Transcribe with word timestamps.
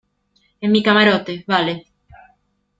en 0.61 0.71
mi 0.71 0.81
camarote. 0.81 1.43
vale. 1.47 1.85